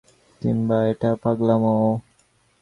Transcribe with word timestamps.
কিংবা 0.41 0.77
এটা 0.85 1.09
পাগলামো। 1.23 1.75